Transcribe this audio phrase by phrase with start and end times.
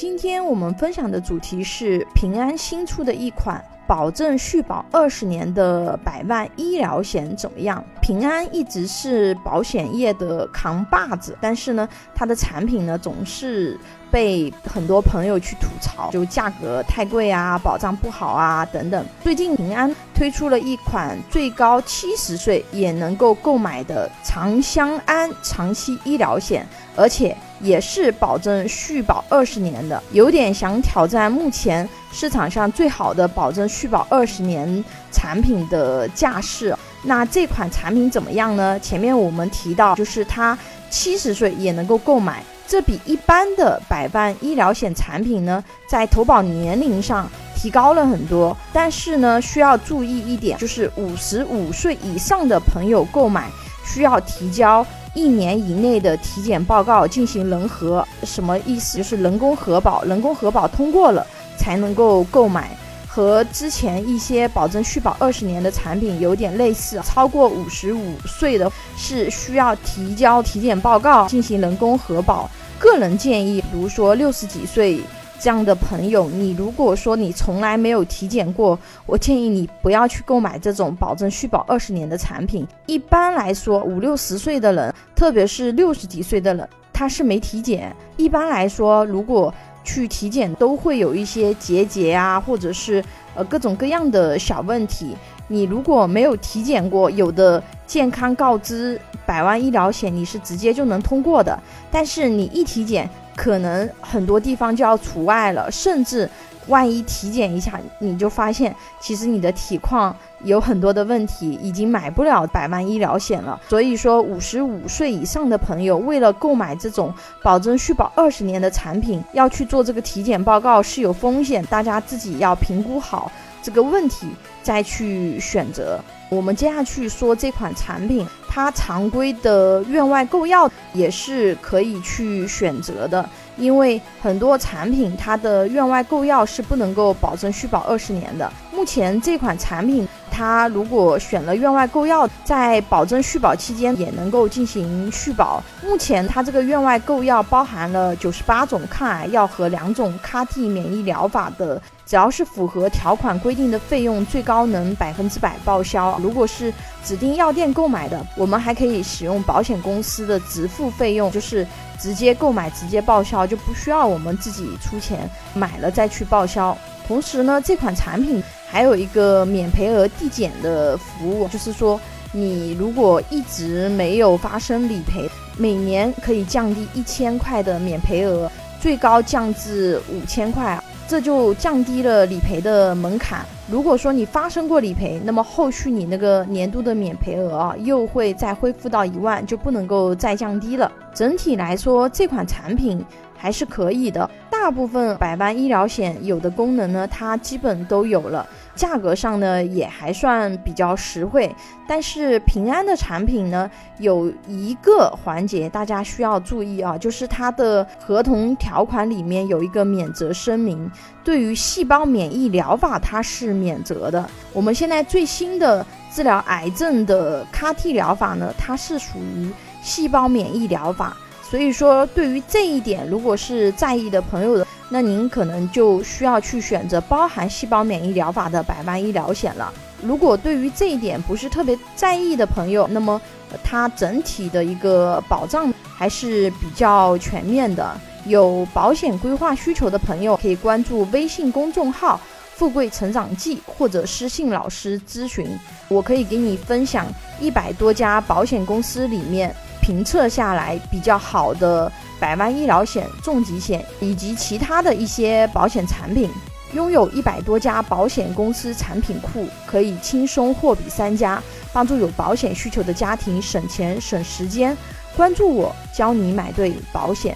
[0.00, 7.84] 今天我们分享的主题是平安新出的一款保证续保二十年的百万医疗险怎么样？
[8.10, 13.78] 平安一直是保险业的扛把子，但是呢，它的产品呢总是。
[14.12, 19.06] 被很多朋友去吐槽，就价格太贵啊，保障不好啊等等。
[19.22, 26.66] 最近平安推出了一款最高七十岁也能够购买的长相安长期医疗险，
[26.96, 36.76] 而且也是保证续保二十年的，有点想挑战目前市场上最好的保证续保二十年产品的架势。
[37.02, 38.78] 那这款产品怎么样呢？
[38.80, 40.56] 前面我们提到，就是它
[40.90, 42.44] 七十岁也能够购买。
[42.66, 48.56] 这比一般的百万医疗险产品呢，在投保年龄上提高了很多。
[48.72, 53.50] 但是呢，需要注意一点，就是五十五岁以上的朋友购买
[53.84, 58.06] 需要提交一年以内的体检报告进行人核。
[58.22, 58.98] 什么意思？
[58.98, 61.26] 就是人工核保，人工核保通过了
[61.58, 62.76] 才能够购买。
[63.12, 72.48] 和之前一些保证续保二十年的产品有点类似，超过五十五岁的是需要提交体检报告进行人工核保。
[72.78, 75.00] 个人建议，比如说六十几岁
[75.40, 82.64] 这样的朋友，你如果说你从来没有体检过，我建议你不要去购买这种保证续保二十年的产品。
[82.86, 87.92] 一般来说，五六十岁的人，特别是六十几岁的人，他是没体检。
[88.16, 89.52] 一般来说，如果
[89.84, 95.16] 去体检都会有一些结节啊，或者是呃各种各样的小问题。
[95.48, 101.58] 你如果没有体检过，有的健康告知百万医疗险你是直接就能通过的，
[101.90, 106.28] 但是你一体检，可能很多地方就要除外了，甚至。
[106.66, 113.60] 万一体检一下，你就发现其实你的体况有很多的问题，已经买不了百万医疗险了。
[113.68, 123.30] 所以说，五十五岁以上的朋友，为了购买这种保证续保二十年的产品，要去做这个体检报告是有风险，大家自己要评估好
[123.62, 124.28] 这个问题
[124.62, 125.98] 再去选择。
[126.28, 133.28] 我们接下去说这款产品，它常规的院外购药也是可以去选择的。
[133.60, 138.50] 因为很多产品它的院外购药是不能够保证续保二十年的。
[138.72, 145.62] 目前这款产品，它如果选了院外购药，在保证续保期间也能够进行续保。
[145.84, 156.18] 目前它这个院外购药包含了九十八种抗癌药和两种 CAR-T 免疫疗法的，只要是符合条款规定的费用，最高能百分之百报销。
[156.22, 156.72] 如果是
[157.04, 161.66] 指定药店购买的，我们还可以使用保险公司的直付费用，就是
[161.98, 166.76] 直接购买直接报销，就不需要我们自己出钱买了再去报销。
[167.10, 172.00] 同时呢，这款产品还有一个免赔额递减的服务，就是说
[172.30, 175.28] 你如果一直没有发生理赔，
[175.58, 178.48] 每年可以降低一千块的免赔额，
[178.80, 180.80] 最高降至五千块。
[181.08, 183.44] 这就降低了理赔的门槛。
[183.68, 190.92] 如果说你发生过理赔，那么后续你那个年度的免赔额啊，又会再恢复到一万，就不能够再降低了。
[191.12, 193.04] 整体来说，这款产品
[193.36, 194.30] 还是可以的。
[194.62, 198.46] 大部分百万医疗险有的功能呢，它基本都有了。
[198.74, 201.50] 价格上呢也还算比较实惠，
[201.88, 203.68] 但是平安的产品呢
[203.98, 210.90] 有一个环节大家需要注意啊，就是它的合同条款里面有一个免责声明，
[211.24, 214.28] 对于细胞免疫疗法它是免责的。
[214.52, 219.50] 我们现在最新的治疗癌症的 CAR-T 疗法呢，它是属于
[219.82, 221.16] 细胞免疫疗法，
[221.50, 224.66] 所以说对于这一点，如果是在意的朋友的。
[224.92, 229.72] 那您可能就需要去选择包含细胞免疫疗法的百万医疗险了。
[230.02, 233.20] 如果对于这一点不是特别在意的朋友，那么
[233.62, 237.96] 它整体的一个保障还是比较全面的。
[238.26, 242.20] 有保险规划需求的朋友可以关注微信公众号
[242.56, 245.46] “富贵成长记”或者私信老师咨询，
[245.86, 247.06] 我可以给你分享
[247.38, 251.90] 一百多家保险公司里面评测下来比较好的。
[252.20, 256.28] 百万医疗险、重疾险以及其他的一些保险产品，
[256.74, 264.76] 拥有一百多家保险公司产品库，可以轻松货比三家，帮助有保险需求的家庭省钱省时间。
[265.16, 267.34] 关注我，教你买对保险。